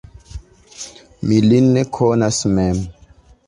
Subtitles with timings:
[1.27, 2.85] Mi lin ne konas mem!